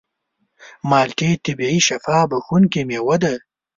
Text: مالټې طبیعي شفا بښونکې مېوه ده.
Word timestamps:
مالټې 0.89 1.29
طبیعي 1.45 1.79
شفا 1.87 2.17
بښونکې 2.29 2.81
مېوه 2.89 3.15
ده. 3.23 3.33